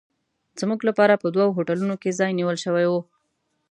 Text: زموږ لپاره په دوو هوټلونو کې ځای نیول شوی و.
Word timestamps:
زموږ 0.59 0.79
لپاره 0.89 1.21
په 1.21 1.27
دوو 1.35 1.55
هوټلونو 1.57 1.95
کې 2.01 2.17
ځای 2.19 2.31
نیول 2.39 2.57
شوی 2.63 2.85
و. 2.89 2.93